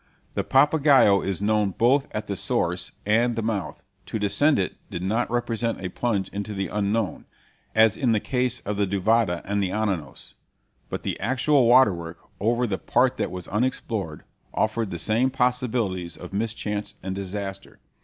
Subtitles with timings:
[0.33, 5.03] The Papagaio is known both at the source and the mouth; to descend it did
[5.03, 7.25] not represent a plunge into the unknown,
[7.75, 10.33] as in the case of the Duvida or the Ananas;
[10.89, 14.23] but the actual water work, over the part that was unexplored,
[14.55, 17.79] offered the same possibilities of mischance and disaster.